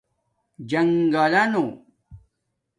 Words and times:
جنݣگلانُݸ 0.69 1.65